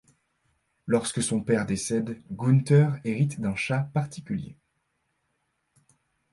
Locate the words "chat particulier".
3.55-4.57